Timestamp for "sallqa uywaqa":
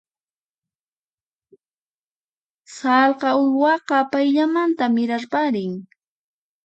2.75-3.97